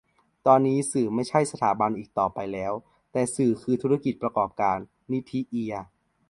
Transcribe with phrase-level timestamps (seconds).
[0.47, 2.73] ตอนนี้สื่อไม่ใช่สถาบันอีกต่อไปแล้ว
[3.11, 4.77] แต่สื่อคือธุรกิจประกอบการ-
[5.11, 5.73] นิธิ เอีย